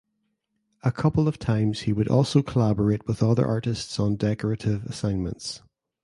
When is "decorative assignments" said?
4.15-5.61